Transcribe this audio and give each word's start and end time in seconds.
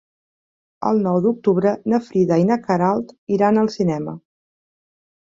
El 0.91 1.01
nou 1.07 1.17
d'octubre 1.25 1.73
na 1.93 1.99
Frida 2.05 2.39
i 2.43 2.47
na 2.51 2.57
Queralt 2.63 3.11
iran 3.37 3.61
al 3.65 3.69
cinema. 3.75 4.15